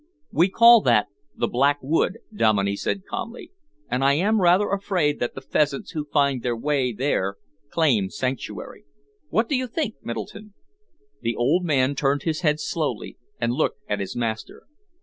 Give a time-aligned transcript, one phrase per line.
[0.31, 3.51] "We call that the Black Wood," Dominey said calmly,
[3.87, 7.35] "and I am rather afraid that the pheasants who find their way there
[7.69, 8.85] claim sanctuary.
[9.29, 10.55] What do you think, Middleton?"
[11.21, 14.63] The old man turned his head slowly and looked at his master.